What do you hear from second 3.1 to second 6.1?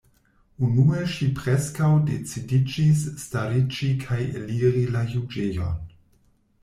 stariĝi kaj eliri la juĝejon.